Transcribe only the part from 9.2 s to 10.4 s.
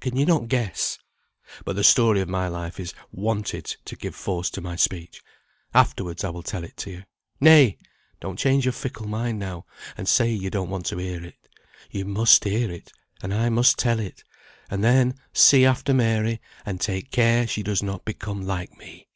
now, and say